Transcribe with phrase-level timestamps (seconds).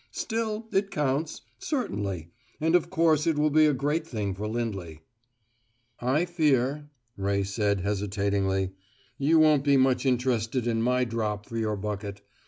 [0.09, 5.01] Still, it counts certainly; and of course it will be a great thing for Lindley."
[5.99, 8.71] "I fear," Ray said hesitatingly,
[9.19, 12.23] "you won't be much interested in my drop for your bucket.